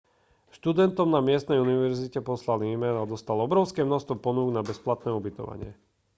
[0.57, 5.71] študentom na miestnej univerzite poslal e-mail a dostal obrovské množstvo ponúk na bezplatné ubytovanie